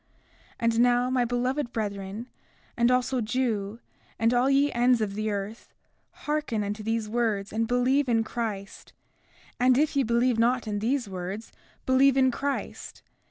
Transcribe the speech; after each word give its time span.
33:10 0.59 0.59
And 0.61 0.79
now, 0.79 1.09
my 1.11 1.25
beloved 1.25 1.71
brethren, 1.71 2.27
and 2.75 2.89
also 2.89 3.21
Jew, 3.21 3.79
and 4.17 4.33
all 4.33 4.49
ye 4.49 4.71
ends 4.71 4.99
of 4.99 5.13
the 5.13 5.29
earth, 5.29 5.75
hearken 6.25 6.63
unto 6.63 6.81
these 6.81 7.07
words 7.07 7.53
and 7.53 7.67
believe 7.67 8.09
in 8.09 8.23
Christ; 8.23 8.93
and 9.59 9.77
if 9.77 9.95
ye 9.95 10.01
believe 10.01 10.39
not 10.39 10.67
in 10.67 10.79
these 10.79 11.07
words 11.07 11.51
believe 11.85 12.17
in 12.17 12.31
Christ. 12.31 13.03